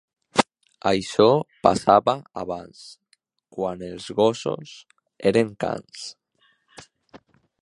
[0.91, 1.27] Això
[1.67, 2.15] passava
[2.45, 2.81] abans,
[3.59, 4.75] quan els gossos
[5.33, 6.13] eren cans.